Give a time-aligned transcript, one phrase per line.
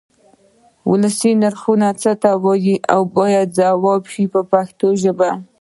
[0.89, 2.75] ولسي نرخونه څه ته وایي
[3.15, 5.29] باید ځواب شي په پښتو ژبه.